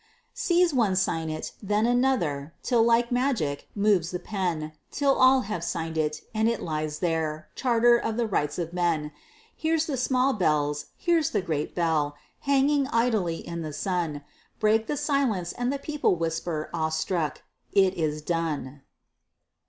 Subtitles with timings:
[0.33, 5.63] Sees one sign it, then another, till like magic moves the pen, Till all have
[5.63, 9.11] signed it, and it lies there, charter of the rights of men.
[9.55, 14.23] Hears the small bells, hears the great bell, hanging idly in the sun,
[14.59, 18.81] Break the silence, and the people whisper, awe struck, "It is done."